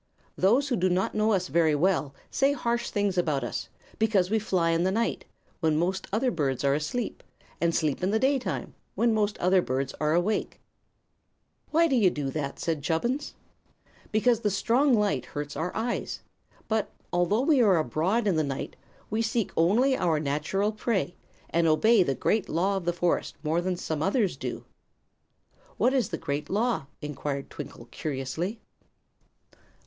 [0.35, 3.69] Those who do not know us very well say harsh things about us,
[3.99, 5.25] because we fly in the night,
[5.59, 7.21] when most other birds are asleep,
[7.61, 10.59] and sleep in the daytime when most other birds are awake."
[11.69, 13.35] "Why do you do that?" asked Chubbins.
[14.11, 16.21] "Because the strong light hurts our eyes.
[16.67, 18.75] But, although we are abroad in the night,
[19.11, 21.13] we seek only our natural prey,
[21.51, 24.65] and obey the Great Law of the forest more than some others do."
[25.77, 28.59] "What is the Great Law?" enquired Twinkle, curiously.